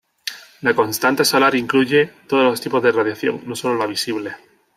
La 0.63 0.73
constante 0.73 1.23
solar 1.23 1.53
incluye 1.53 2.11
todos 2.27 2.43
los 2.43 2.59
tipos 2.59 2.81
de 2.81 2.91
radiación, 2.91 3.43
no 3.45 3.55
sólo 3.55 3.75
la 3.77 3.85
visible. 3.85 4.35